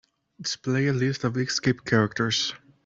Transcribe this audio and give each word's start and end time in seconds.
Display 0.41 0.87
a 0.87 0.93
list 0.93 1.23
of 1.25 1.37
escape 1.37 1.85
characters. 1.85 2.55